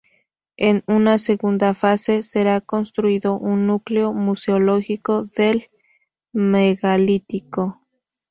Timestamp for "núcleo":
3.67-4.13